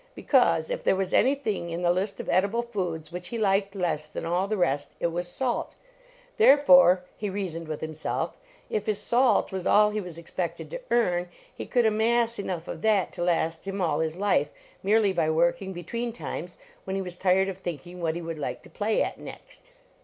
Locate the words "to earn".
10.71-11.29